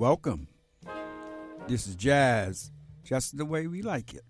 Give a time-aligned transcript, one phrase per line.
[0.00, 0.48] Welcome.
[1.68, 2.70] This is jazz,
[3.04, 4.24] just the way we like it.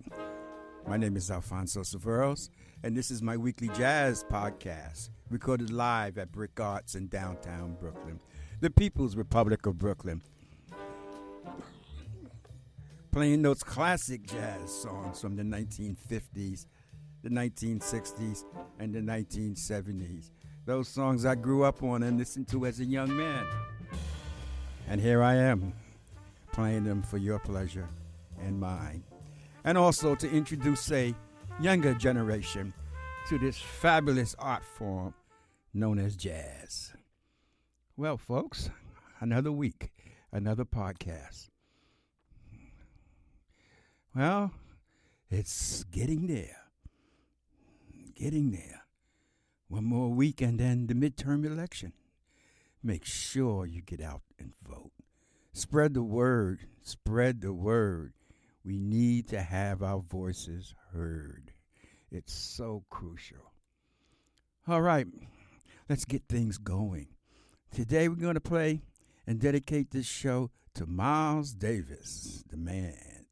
[0.89, 2.51] My name is Alfonso Severos,
[2.83, 8.19] and this is my weekly jazz podcast, recorded live at BRIC Arts in downtown Brooklyn,
[8.61, 10.23] the People's Republic of Brooklyn.
[13.13, 16.67] Playing those classic jazz songs from the 1950s,
[17.23, 18.45] the 1960s,
[18.81, 20.33] and the 1970s.
[20.67, 23.47] Those songs I grew up on and listened to as a young man.
[24.91, 25.73] And here I am,
[26.53, 27.89] playing them for your pleasure
[28.41, 29.05] and mine.
[29.63, 31.15] And also to introduce a
[31.61, 32.75] younger generation
[33.29, 35.15] to this fabulous art form
[35.73, 36.93] known as jazz.
[37.97, 38.69] Well, folks,
[39.21, 39.93] another week,
[40.33, 41.51] another podcast.
[44.13, 44.51] Well,
[45.31, 46.57] it's getting there.
[48.17, 48.83] Getting there.
[49.69, 51.93] One more week and then the midterm election
[52.83, 54.91] make sure you get out and vote.
[55.53, 56.61] Spread the word.
[56.83, 58.15] Spread the word.
[58.65, 61.53] We need to have our voices heard.
[62.11, 63.53] It's so crucial.
[64.67, 65.07] All right,
[65.89, 67.09] let's get things going.
[67.73, 68.83] Today we're going to play
[69.27, 73.27] and dedicate this show to Miles Davis, the man.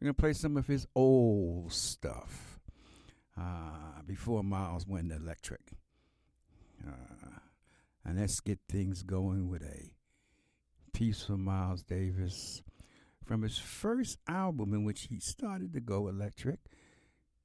[0.00, 2.60] We're going to play some of his old stuff
[3.38, 5.72] uh, before Miles went electric.
[6.86, 7.40] Uh,
[8.04, 9.95] and let's get things going with a
[10.96, 12.62] piece from Miles Davis
[13.22, 16.58] from his first album in which he started to go electric.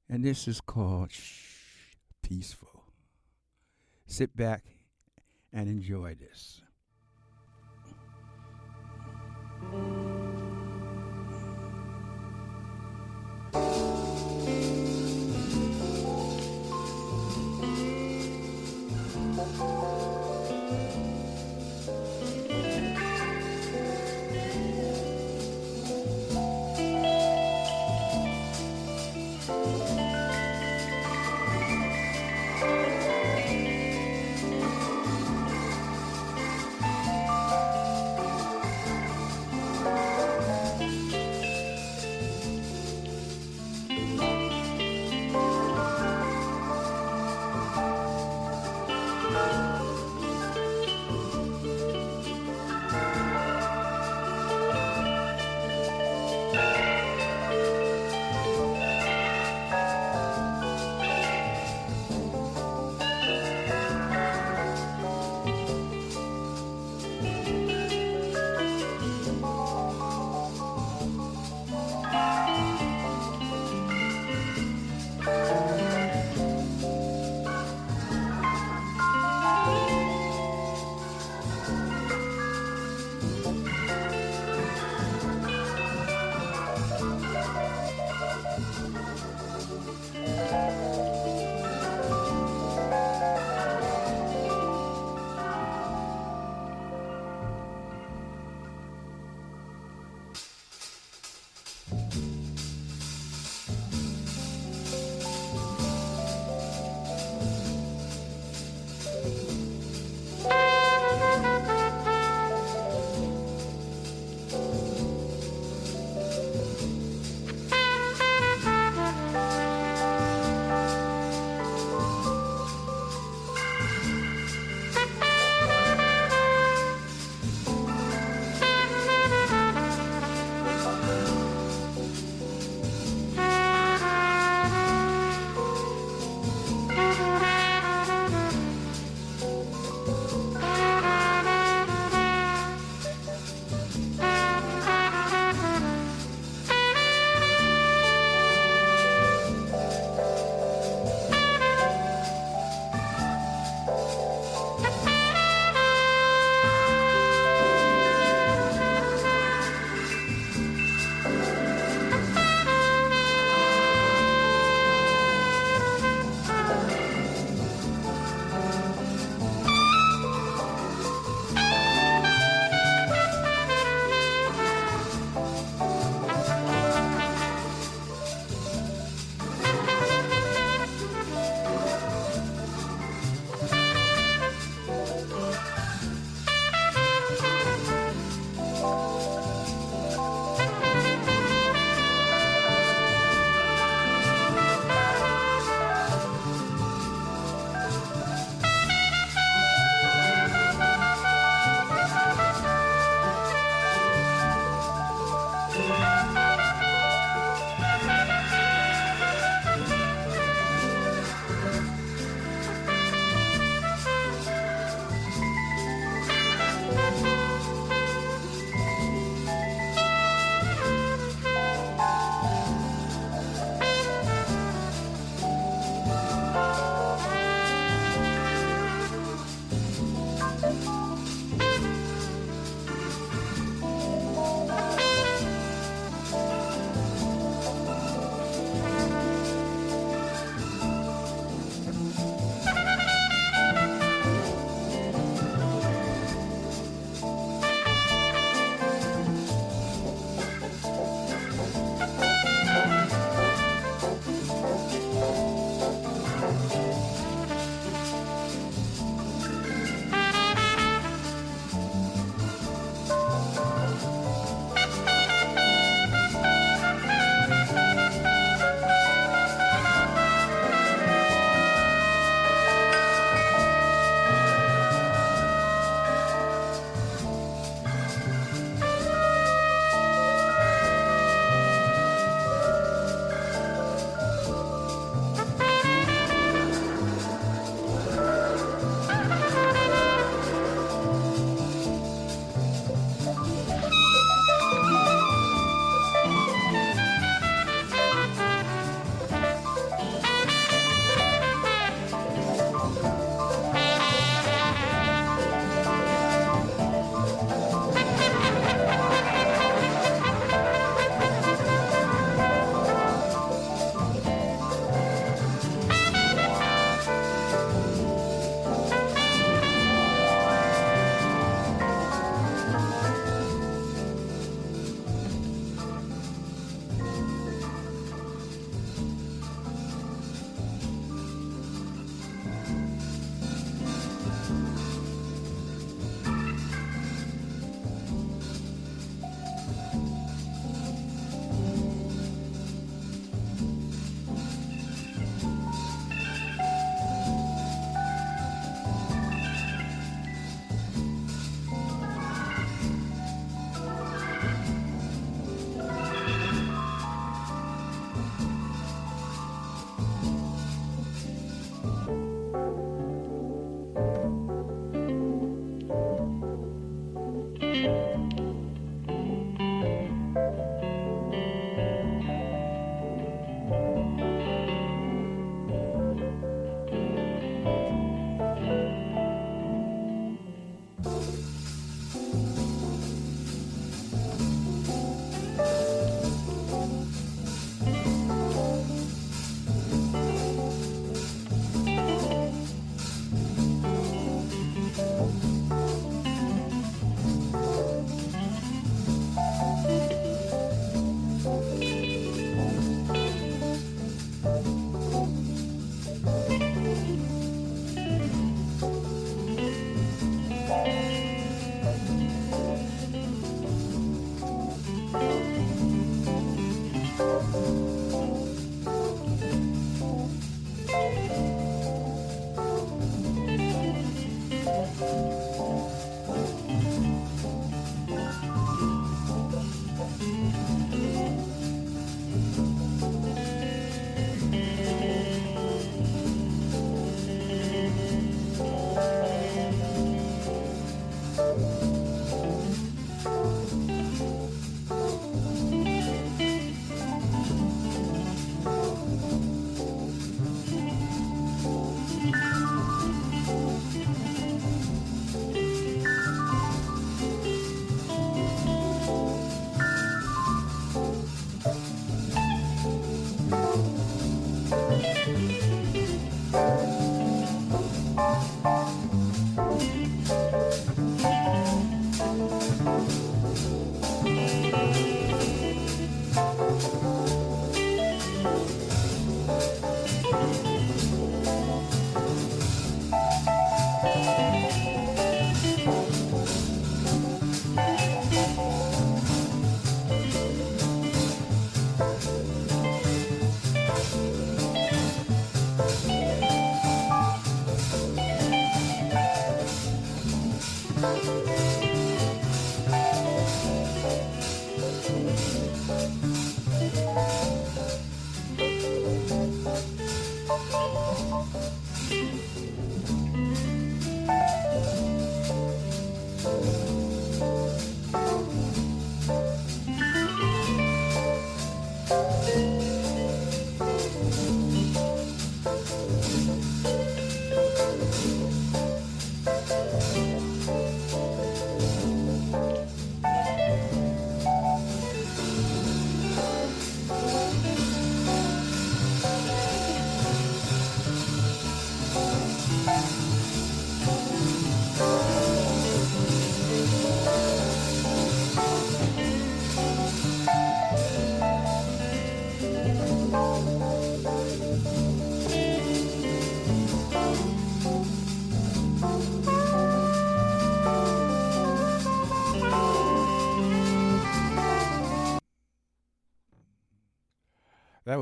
[0.08, 2.84] And this is called Shh, Peaceful.
[4.06, 4.62] Sit back
[5.52, 6.62] and enjoy this.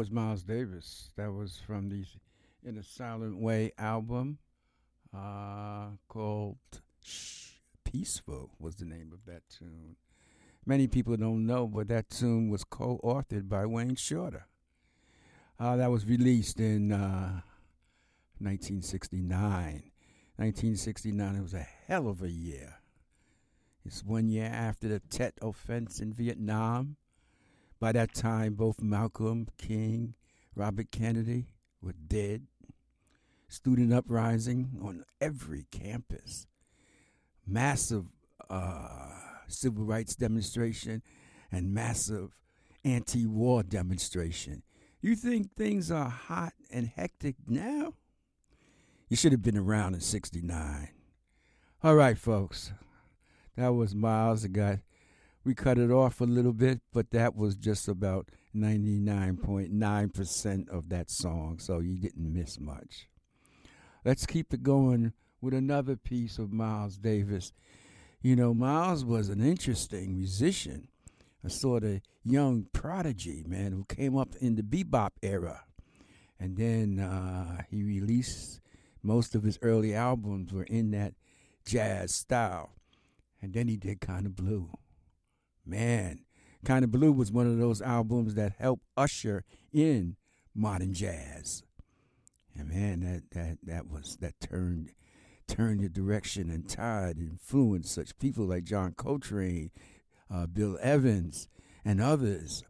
[0.00, 1.12] Was Miles Davis.
[1.19, 2.07] That was from the
[2.64, 4.38] In a Silent Way album
[5.14, 6.57] uh, called
[7.85, 9.97] Peaceful was the name of that tune.
[10.64, 14.47] Many people don't know, but that tune was co-authored by Wayne Shorter.
[15.59, 17.42] Uh, that was released in uh,
[18.38, 19.83] 1969.
[20.37, 22.76] 1969, it was a hell of a year.
[23.85, 26.97] It's one year after the Tet offense in Vietnam.
[27.81, 30.15] By that time, both Malcolm King,
[30.55, 31.47] Robert Kennedy
[31.81, 32.47] were dead.
[33.49, 36.47] Student uprising on every campus.
[37.47, 38.05] Massive
[38.51, 39.09] uh,
[39.49, 41.03] civil rights demonstration
[41.51, 42.37] and massive
[42.85, 44.63] anti war demonstration.
[45.01, 47.95] You think things are hot and hectic now?
[49.09, 50.89] You should have been around in 69.
[51.83, 52.73] All right, folks.
[53.57, 54.45] That was Miles.
[54.45, 54.81] It got
[55.44, 61.11] we cut it off a little bit, but that was just about 99.9% of that
[61.11, 63.09] song, so you didn't miss much.
[64.04, 67.52] Let's keep it going with another piece of Miles Davis.
[68.20, 70.88] You know, Miles was an interesting musician,
[71.42, 75.64] a sort of young prodigy, man, who came up in the bebop era.
[76.38, 78.61] And then uh, he released
[79.02, 81.14] most of his early albums were in that
[81.64, 82.75] jazz style.
[83.40, 84.70] And then he did Kind of Blue.
[85.71, 86.25] Man,
[86.65, 90.17] Kind of Blue was one of those albums that helped usher in
[90.53, 91.62] modern jazz.
[92.59, 94.91] And man, that that that was that turned
[95.47, 99.71] turned the direction and tide and influenced such people like John Coltrane,
[100.29, 101.49] uh, Bill Evans,
[101.85, 102.65] and others.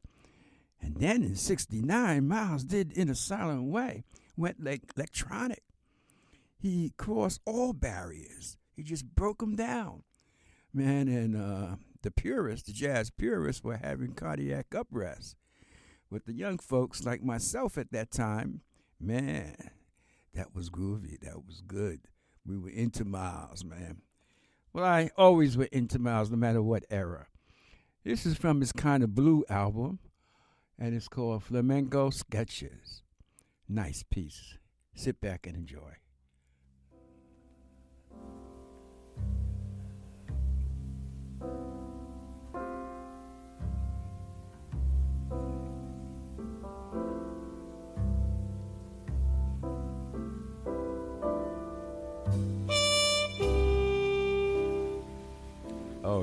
[0.83, 4.05] And then in '69, Miles did in a silent way
[4.37, 5.63] went like electronic.
[6.59, 8.59] He crossed all barriers.
[8.77, 10.03] He just broke them down,
[10.75, 11.09] man.
[11.09, 15.37] And uh, the purists, the jazz purists, were having cardiac arrest.
[16.11, 18.63] With the young folks like myself at that time,
[18.99, 19.71] man,
[20.35, 21.21] that was groovy.
[21.21, 22.01] That was good.
[22.47, 24.03] We were into Miles, man.
[24.73, 27.27] Well, I always were into Miles, no matter what era.
[28.05, 29.99] This is from his Kind of Blue album,
[30.79, 33.03] and it's called Flamenco Sketches.
[33.69, 34.59] Nice piece.
[34.95, 35.97] Sit back and enjoy.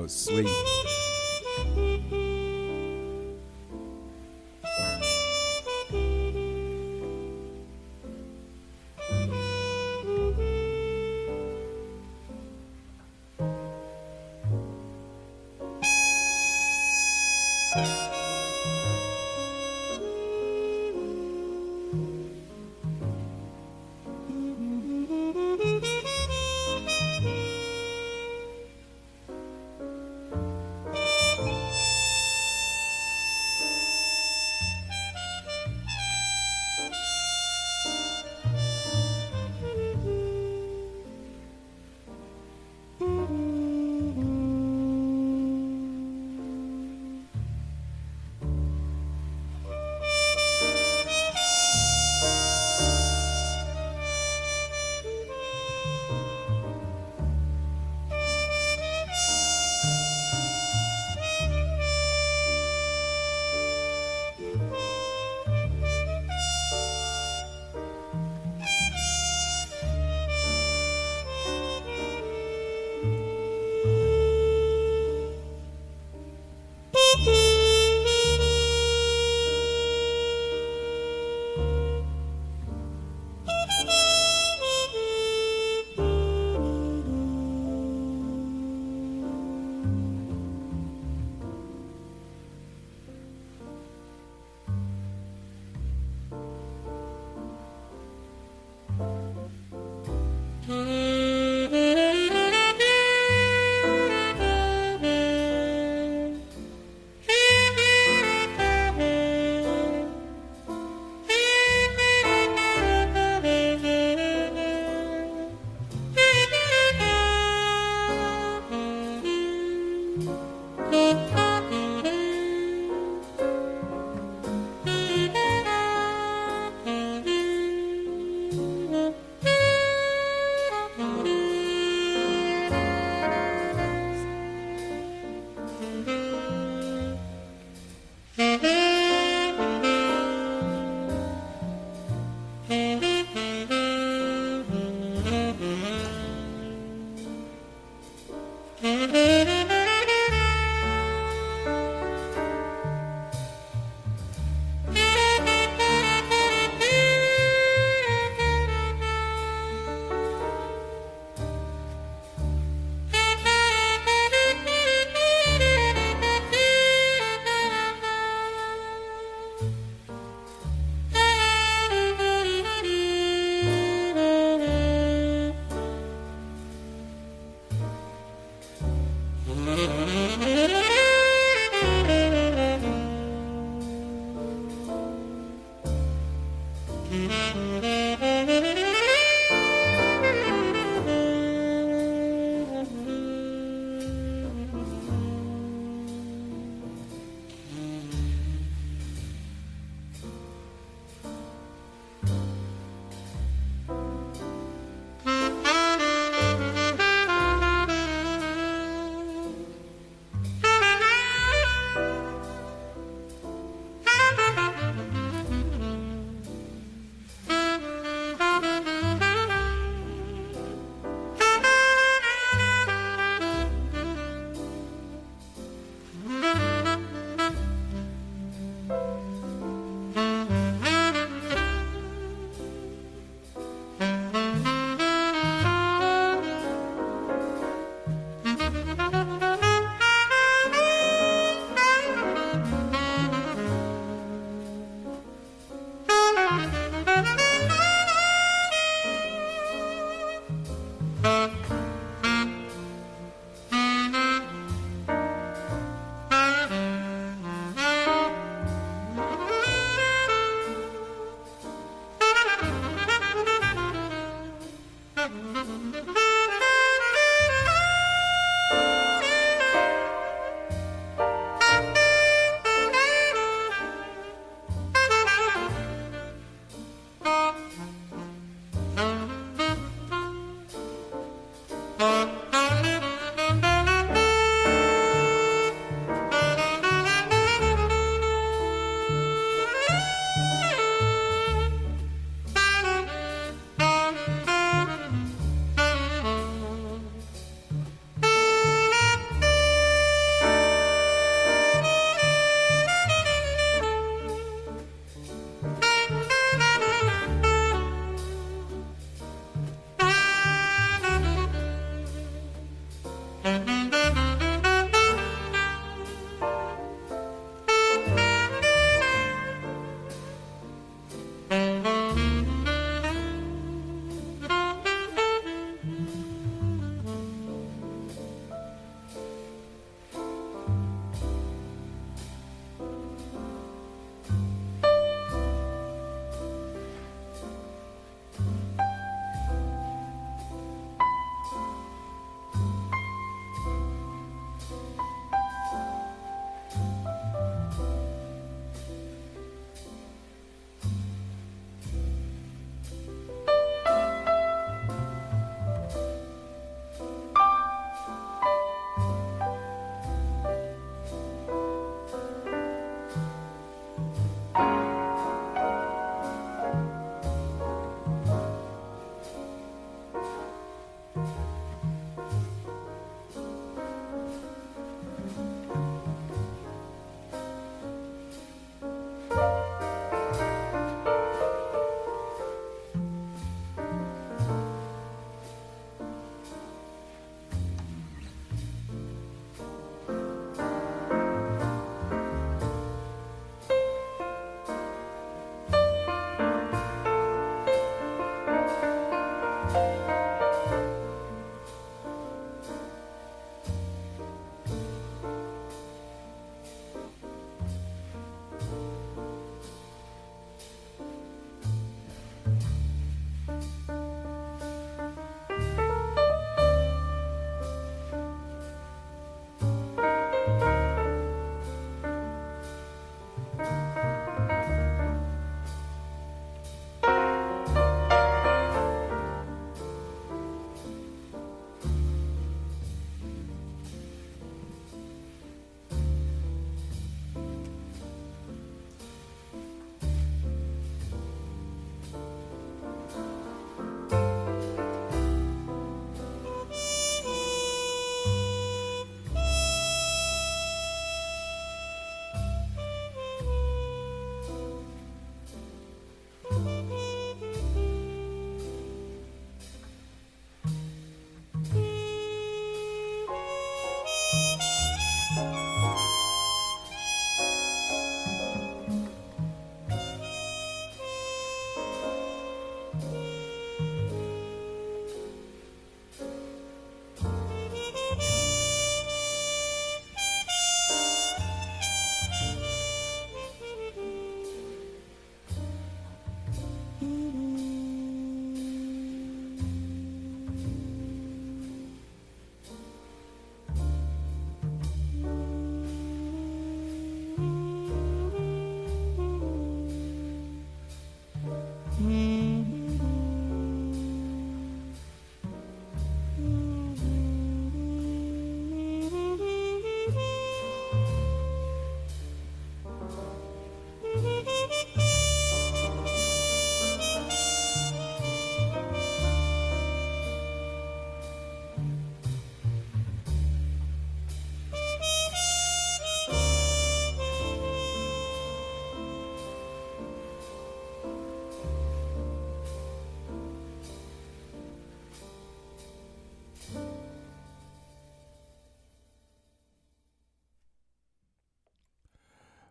[0.00, 0.46] Oh, sweet.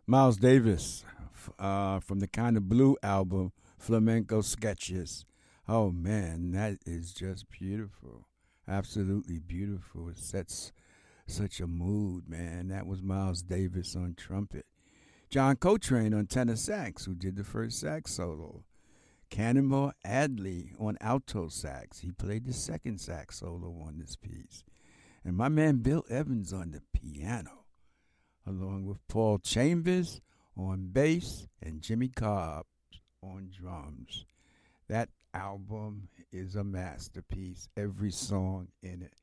[0.09, 1.03] Miles Davis
[1.59, 5.25] uh, from the Kind of Blue album, Flamenco Sketches.
[5.67, 8.25] Oh man, that is just beautiful.
[8.69, 10.07] Absolutely beautiful.
[10.07, 10.71] It sets
[11.27, 12.69] such a mood, man.
[12.69, 14.65] That was Miles Davis on trumpet.
[15.29, 18.63] John Coltrane on tenor sax, who did the first sax solo.
[19.29, 21.99] Cannonball Adderley on alto sax.
[21.99, 24.63] He played the second sax solo on this piece.
[25.25, 27.56] And my man Bill Evans on the piano,
[28.47, 30.21] along with Paul Chambers
[30.55, 32.65] on bass and Jimmy Cobb
[33.21, 34.25] on drums.
[34.88, 37.67] That album is a masterpiece.
[37.75, 39.13] Every song in it.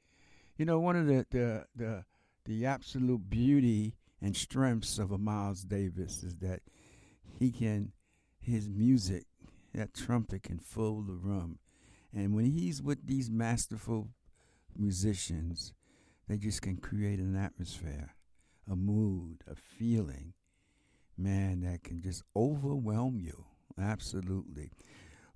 [0.56, 2.04] You know, one of the the the,
[2.44, 6.60] the absolute beauty and strengths of a Miles Davis is that
[7.38, 7.92] he can
[8.40, 9.24] his music,
[9.74, 11.58] that trumpet can fill the room.
[12.14, 14.10] And when he's with these masterful
[14.76, 15.72] musicians,
[16.28, 18.14] they just can create an atmosphere,
[18.70, 20.35] a mood, a feeling,
[21.16, 23.44] man, that can just overwhelm you.
[23.81, 24.70] Absolutely.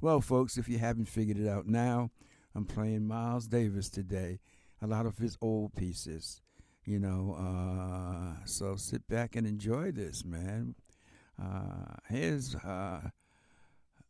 [0.01, 2.11] Well, folks, if you haven't figured it out now,
[2.55, 4.41] I'm playing Miles Davis today.
[4.81, 6.41] A lot of his old pieces,
[6.85, 7.37] you know.
[7.39, 10.75] Uh, so sit back and enjoy this, man.
[11.41, 13.11] Uh, here's uh,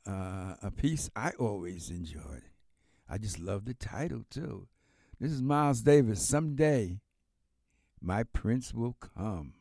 [0.06, 2.44] uh, a piece I always enjoyed.
[3.08, 4.68] I just love the title too.
[5.18, 6.22] This is Miles Davis.
[6.22, 6.98] Someday,
[8.00, 9.54] my prince will come.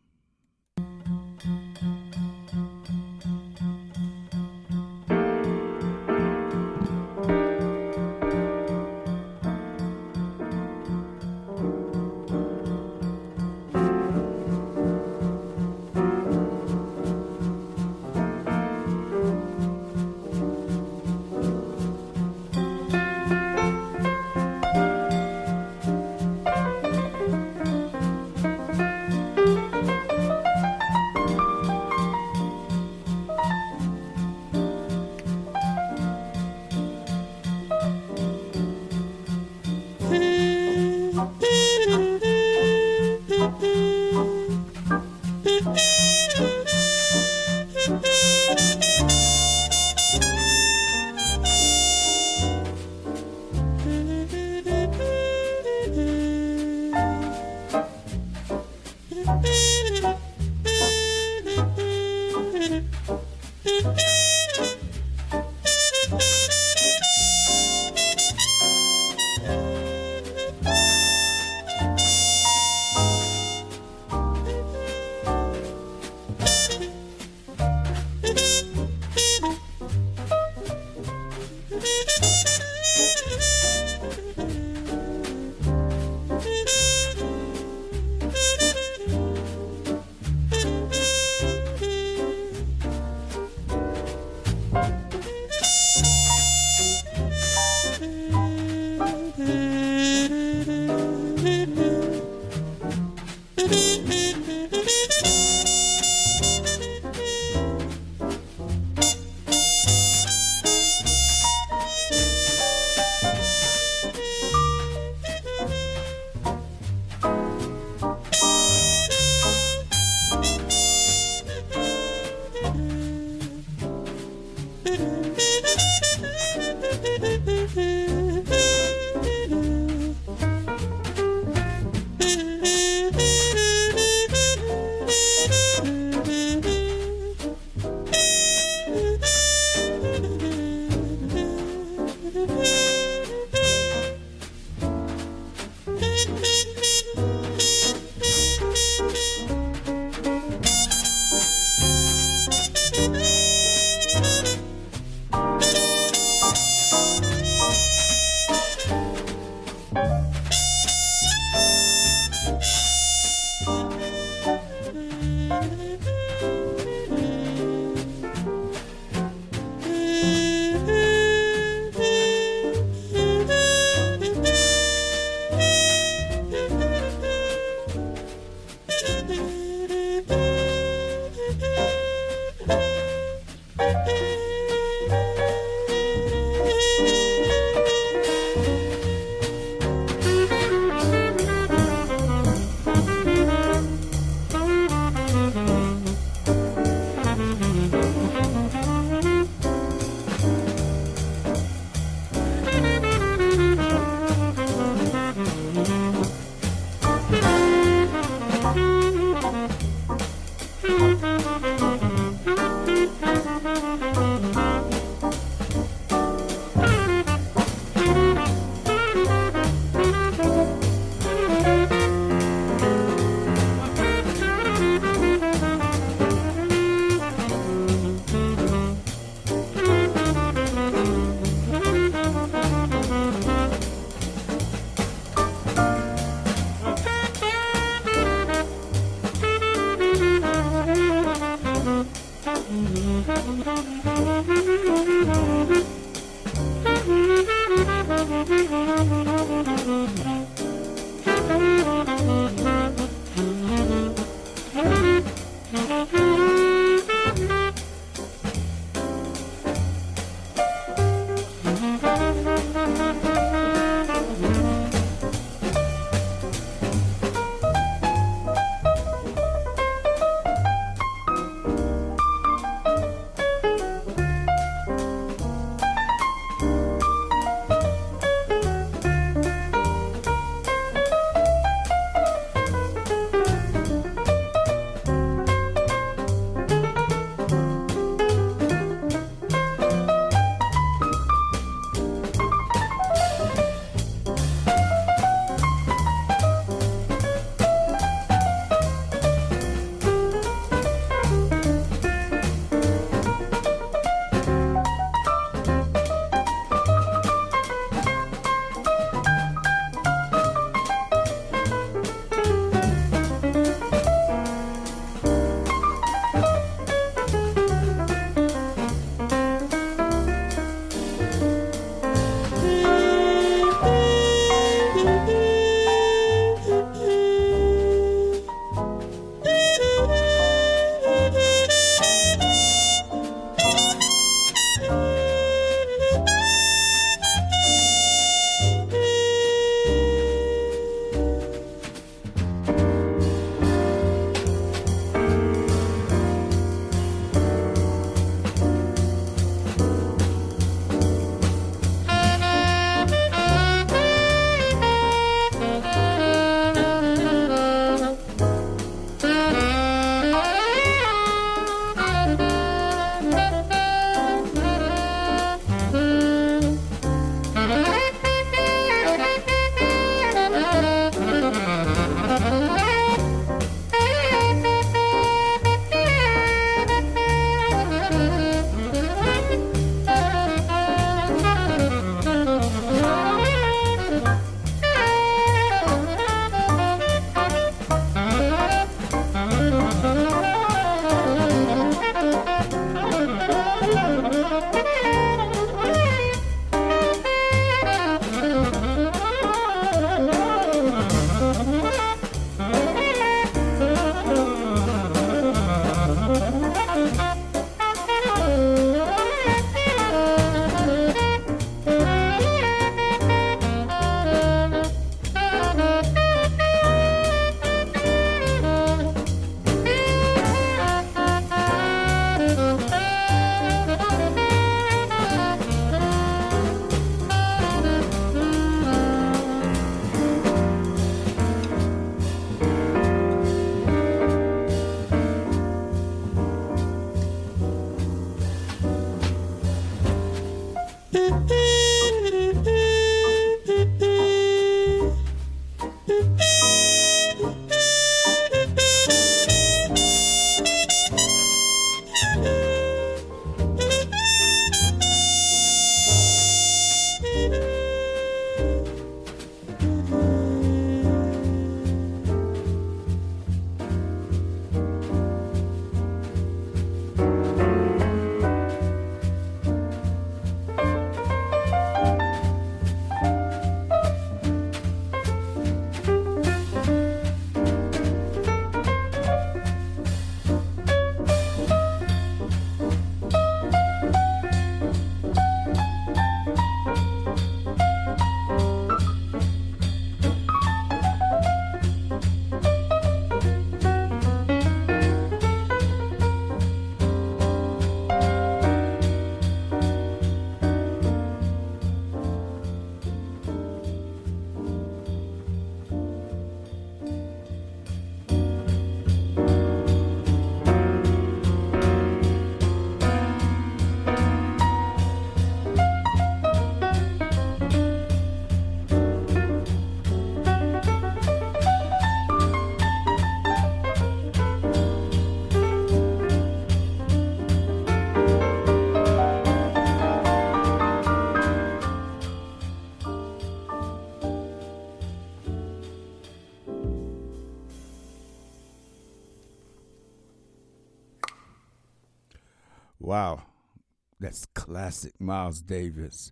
[545.27, 546.31] Miles Davis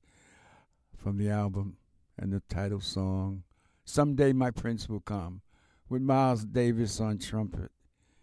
[0.95, 1.75] from the album
[2.17, 3.43] and the title song,
[3.84, 5.41] Someday My Prince Will Come,
[5.89, 7.71] with Miles Davis on trumpet,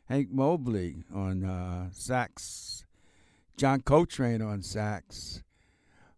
[0.06, 2.86] Hank Mobley on uh, sax,
[3.58, 5.42] John Coltrane on sax,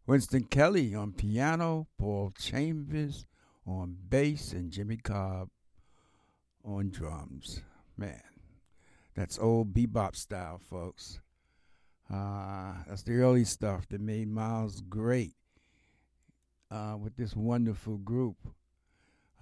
[0.06, 3.26] Wynton Kelly on piano, Paul Chambers
[3.66, 5.48] on bass, and Jimmy Cobb
[6.64, 7.60] on drums.
[7.96, 8.22] Man,
[9.16, 11.18] that's old bebop style, folks.
[12.14, 15.34] Uh, that's the early stuff that made Miles great
[16.70, 18.36] uh, with this wonderful group.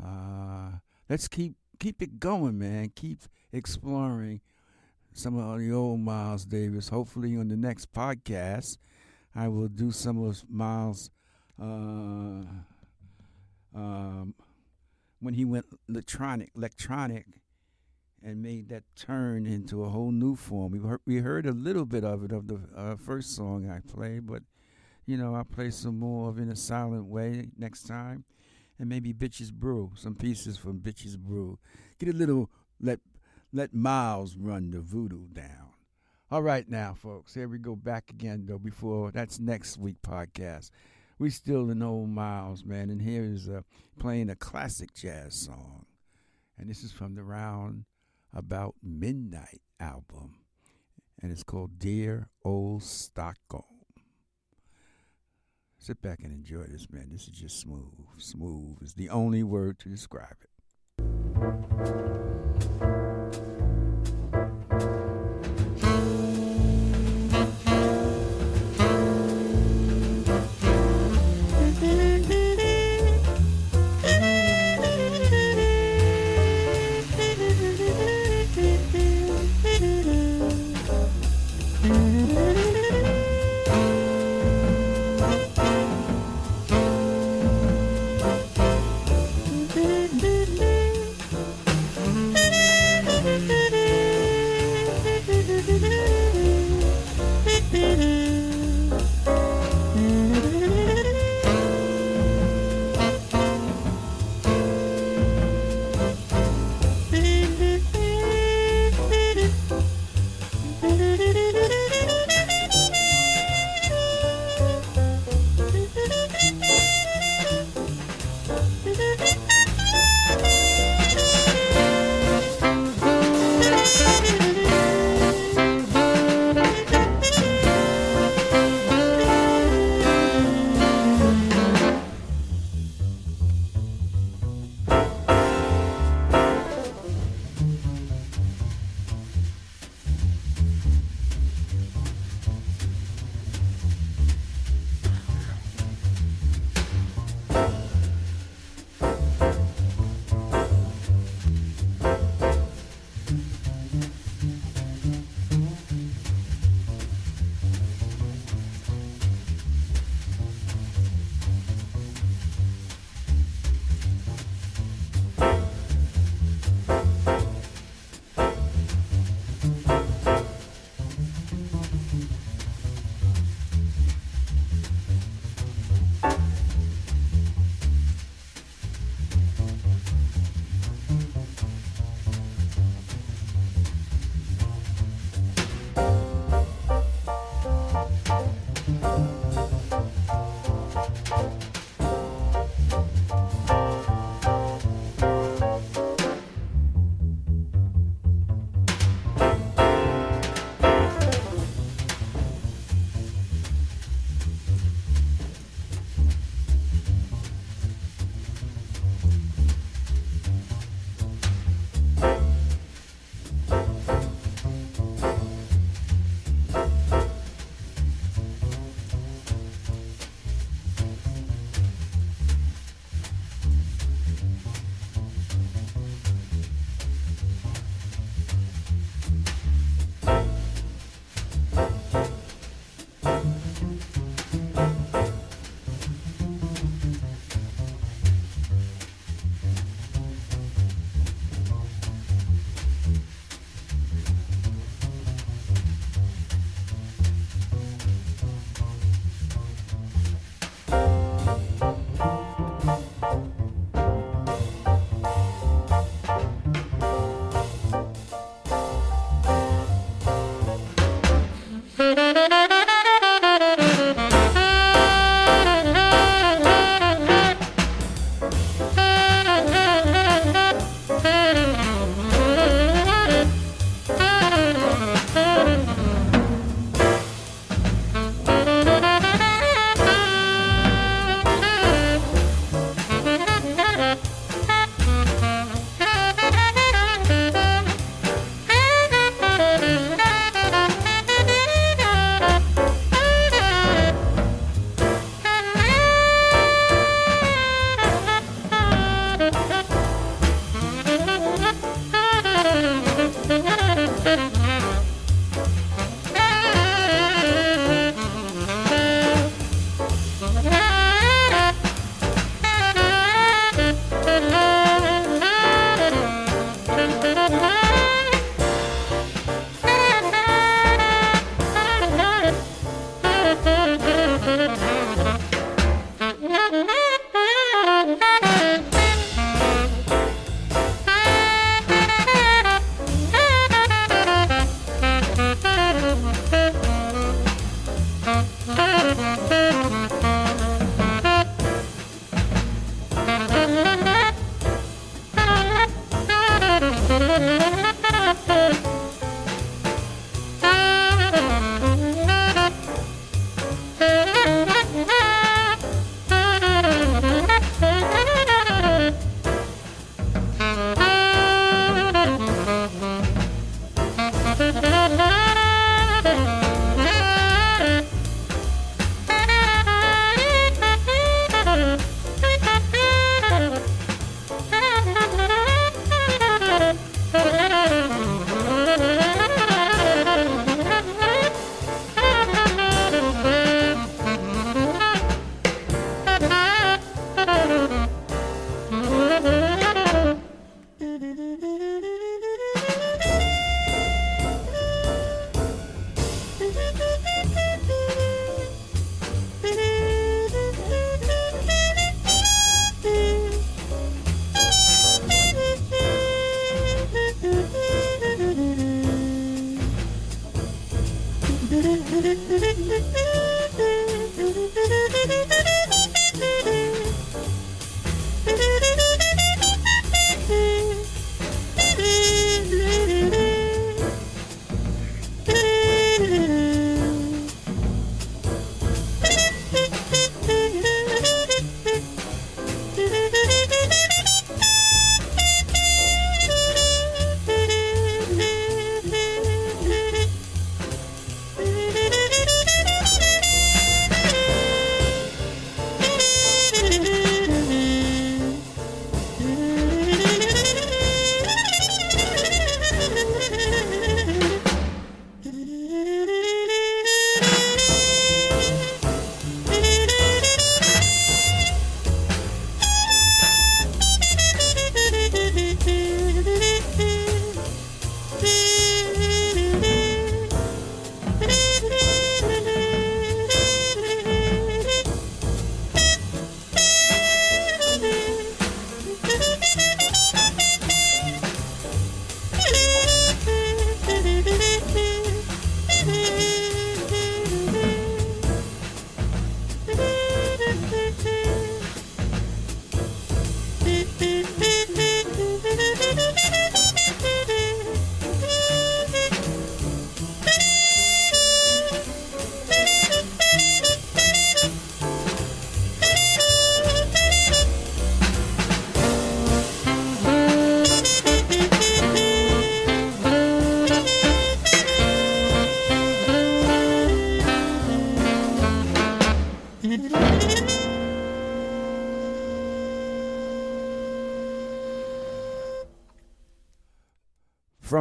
[0.02, 0.70] Uh,
[1.08, 2.90] let's keep keep it going, man.
[2.94, 3.20] Keep
[3.52, 4.40] exploring
[5.12, 6.88] some of the old Miles Davis.
[6.88, 8.78] Hopefully, on the next podcast,
[9.34, 11.10] I will do some of Miles.
[11.60, 12.44] Uh,
[13.74, 14.34] um,
[15.20, 17.26] when he went electronic, electronic,
[18.24, 20.72] and made that turn into a whole new form.
[20.72, 23.80] We heard, we heard a little bit of it of the uh, first song I
[23.80, 24.42] played, but
[25.06, 28.24] you know I'll play some more of in a silent way next time,
[28.78, 31.58] and maybe Bitches Brew, some pieces from Bitches Brew.
[31.98, 32.50] Get a little
[32.80, 33.00] let
[33.52, 35.70] let Miles run the voodoo down.
[36.30, 38.58] All right, now, folks, here we go back again though.
[38.58, 40.70] Before that's next week podcast
[41.22, 42.90] we still in old Miles, man.
[42.90, 43.62] And here is uh,
[44.00, 45.86] playing a classic jazz song.
[46.58, 47.84] And this is from the Round
[48.33, 50.37] About Midnight album.
[51.20, 53.64] And it's called Dear Old Stockholm.
[55.78, 57.09] Sit back and enjoy this, man.
[57.11, 57.93] This is just smooth.
[58.16, 62.41] Smooth is the only word to describe it.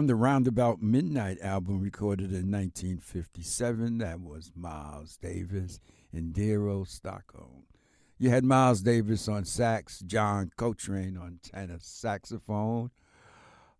[0.01, 5.79] From the Roundabout Midnight album recorded in 1957, that was Miles Davis
[6.11, 7.65] and Dear Old Stockholm.
[8.17, 12.89] You had Miles Davis on sax, John Coltrane on tenor saxophone,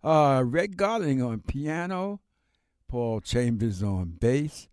[0.03, 2.19] uh, Red Garland on piano,
[2.88, 4.69] Paul Chambers on bass,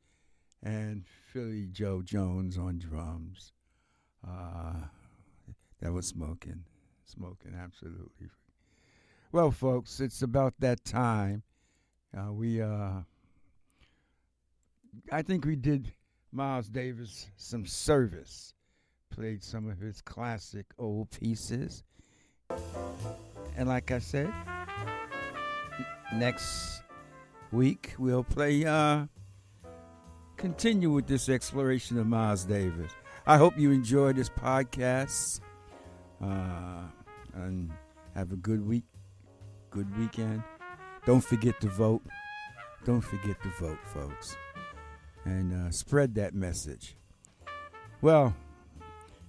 [0.62, 3.54] and Philly Joe Jones on drums.
[4.22, 4.88] Uh,
[5.80, 6.64] that was smoking,
[7.06, 8.28] smoking, absolutely.
[9.30, 11.42] Well, folks, it's about that time.
[12.16, 13.02] Uh, we, uh,
[15.12, 15.92] I think we did
[16.32, 18.54] Miles Davis some service,
[19.10, 21.84] played some of his classic old pieces.
[23.54, 24.32] And like I said,
[26.14, 26.82] next
[27.52, 29.04] week we'll play, uh,
[30.38, 32.92] continue with this exploration of Miles Davis.
[33.26, 35.40] I hope you enjoyed this podcast
[36.24, 36.84] uh,
[37.34, 37.70] and
[38.14, 38.84] have a good week
[39.78, 40.42] good weekend.
[41.06, 42.02] Don't forget to vote.
[42.84, 44.36] Don't forget to vote, folks.
[45.24, 46.96] And uh, spread that message.
[48.00, 48.34] Well,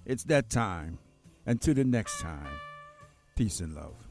[0.04, 0.98] it's that time.
[1.46, 2.48] Until the next time,
[3.36, 4.09] peace and love.